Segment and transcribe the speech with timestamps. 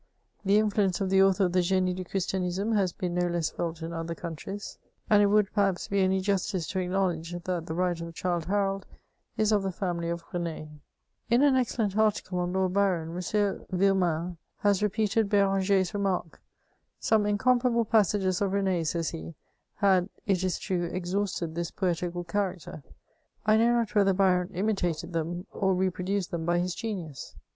[0.43, 3.51] The influence of the author of the Genie du Chris tianisme has been no less
[3.51, 4.79] felt in other countries;
[5.11, 8.87] and it would, perhaps, be only justice to acknowledge that the writer of Childe Harold
[9.37, 10.69] is of the family of Rene
[11.29, 13.21] In an excellent article on Lord Byron, M.
[13.71, 16.41] Villemain has repeated B^ranger's remark:
[16.71, 19.33] '* Some incomparable passages of Rene" says he, ^*
[19.75, 22.81] had, it is true, exhausted this poetical character.
[23.45, 27.35] I know not whether Byron imitated them, or re produced them by his genius."